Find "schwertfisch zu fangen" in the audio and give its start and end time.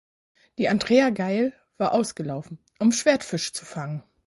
2.91-4.01